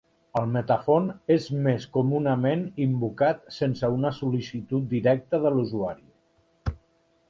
El 0.39 0.45
Metafont 0.53 1.09
és 1.35 1.45
més 1.67 1.85
comunament 1.99 2.65
invocat 2.87 3.55
sense 3.61 3.93
una 4.01 4.15
sol·licitud 4.23 4.93
directa 4.99 5.47
de 5.47 5.57
l'usuari. 5.57 6.77